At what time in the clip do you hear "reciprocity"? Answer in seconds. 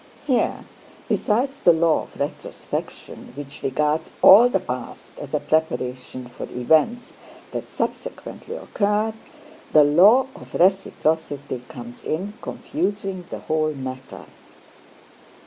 10.55-11.61